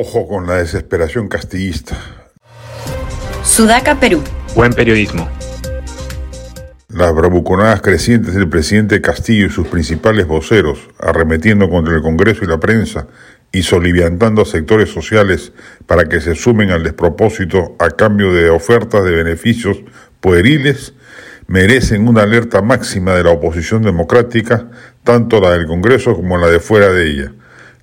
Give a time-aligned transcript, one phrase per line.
[0.00, 1.96] Ojo con la desesperación castillista.
[3.42, 4.22] Sudaca, Perú.
[4.54, 5.28] Buen periodismo.
[6.86, 12.46] Las bravuconadas crecientes del presidente Castillo y sus principales voceros, arremetiendo contra el Congreso y
[12.46, 13.08] la prensa
[13.50, 15.52] y soliviantando a sectores sociales
[15.86, 19.78] para que se sumen al despropósito a cambio de ofertas de beneficios
[20.20, 20.94] pueriles,
[21.48, 24.68] merecen una alerta máxima de la oposición democrática,
[25.02, 27.32] tanto la del Congreso como la de fuera de ella.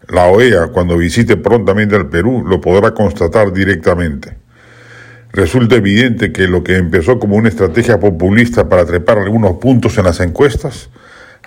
[0.10, 4.38] La OEA, cuando visite prontamente al Perú, lo podrá constatar directamente.
[5.32, 10.06] Resulta evidente que lo que empezó como una estrategia populista para trepar algunos puntos en
[10.06, 10.90] las encuestas,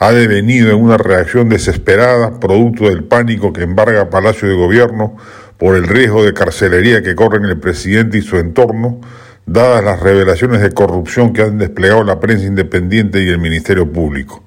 [0.00, 5.16] ha devenido en una reacción desesperada, producto del pánico que embarga Palacio de Gobierno
[5.56, 9.00] por el riesgo de carcelería que corren el presidente y su entorno,
[9.46, 14.44] dadas las revelaciones de corrupción que han desplegado la prensa independiente y el Ministerio Público.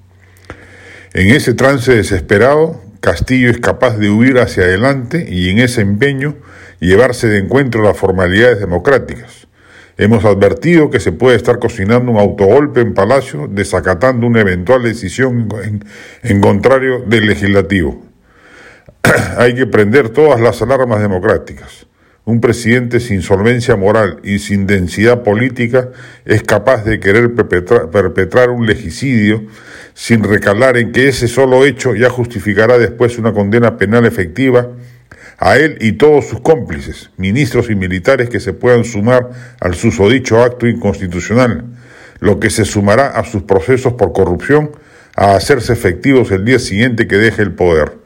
[1.14, 6.36] En ese trance desesperado, Castillo es capaz de huir hacia adelante y en ese empeño
[6.80, 9.48] llevarse de encuentro las formalidades democráticas.
[9.98, 15.50] Hemos advertido que se puede estar cocinando un autogolpe en Palacio desacatando una eventual decisión
[16.22, 18.04] en, contrario del legislativo.
[19.38, 21.88] Hay que prender todas las alarmas democráticas.
[22.24, 25.90] Un presidente sin solvencia moral y sin densidad política
[26.24, 29.44] es capaz de querer perpetrar, un legicidio
[29.96, 34.70] sin recalar en que ese solo hecho ya justificará después una condena penal efectiva
[35.40, 40.44] a él y todos sus cómplices, ministros y militares que se puedan sumar al susodicho
[40.44, 41.66] acto inconstitucional,
[42.20, 44.70] lo que se sumará a sus procesos por corrupción
[45.16, 47.98] a hacerse efectivos el día siguiente que deje el poder.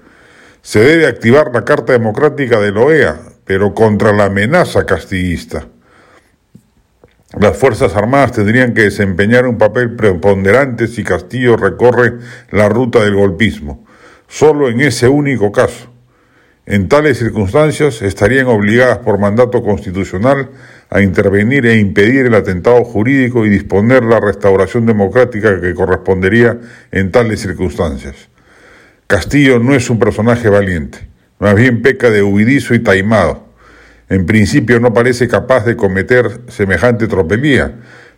[0.61, 5.67] Se debe activar la Carta Democrática de la OEA, pero contra la amenaza castillista.
[7.39, 12.13] Las Fuerzas Armadas tendrían que desempeñar un papel preponderante si Castillo recorre
[12.51, 13.85] la ruta del golpismo,
[14.27, 15.91] solo en ese único caso.
[16.65, 20.49] En tales circunstancias estarían obligadas por mandato constitucional
[20.89, 26.57] a intervenir e impedir el atentado jurídico y disponer la restauración democrática que correspondería
[26.91, 28.15] en tales circunstancias.
[29.05, 31.07] Castillo no es un personaje valiente,
[31.45, 33.45] más bien peca de huidizo y taimado.
[34.09, 37.75] En principio no parece capaz de cometer semejante tropelía,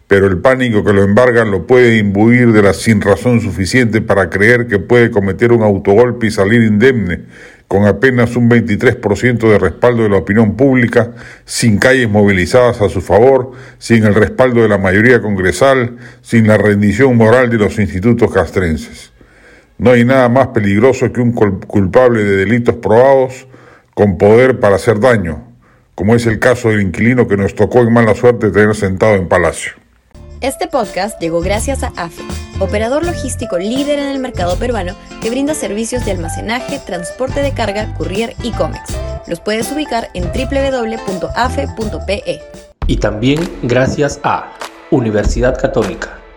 [0.07, 4.67] pero el pánico que lo embarga lo puede imbuir de la sinrazón suficiente para creer
[4.67, 7.23] que puede cometer un autogolpe y salir indemne,
[7.67, 11.11] con apenas un 23% de respaldo de la opinión pública,
[11.43, 16.57] sin calles movilizadas a su favor, sin el respaldo de la mayoría congresal, sin la
[16.57, 19.16] rendición moral de los institutos castrenses.
[19.77, 23.47] No hay nada más peligroso que un culpable de delitos probados
[23.93, 25.43] con poder para hacer daño,
[25.93, 29.27] como es el caso del inquilino que nos tocó en mala suerte tener sentado en
[29.27, 29.73] Palacio.
[30.41, 32.23] Este podcast llegó gracias a AFE,
[32.59, 37.95] operador logístico líder en el mercado peruano que brinda servicios de almacenaje, transporte de carga,
[37.95, 38.95] courier y cómics.
[39.27, 41.23] Los puedes ubicar en www.afe.pe.
[42.85, 44.53] Y también gracias a
[44.91, 46.16] Universidad Católica,